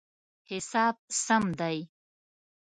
حساب 0.49 0.95
سم 1.25 1.45
دی 1.59 1.77